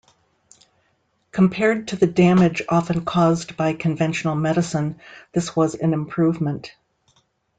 Compared 1.29 1.89
to 1.89 1.95
the 1.95 2.07
damage 2.07 2.63
often 2.67 3.05
caused 3.05 3.55
by 3.55 3.73
conventional 3.73 4.33
medicine, 4.33 4.99
this 5.31 5.55
was 5.55 5.75
an 5.75 5.93
improvement. 5.93 6.71